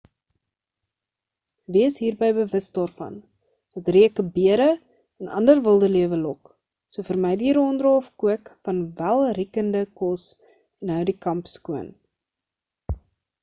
[1.73, 3.17] wees hierby bewus daarvan
[3.75, 6.49] dat reuke bere en ander wildelewe lok
[6.95, 10.25] so vermy die ronddra of kook van welriekende kos
[10.81, 11.87] en hou die kamp skoon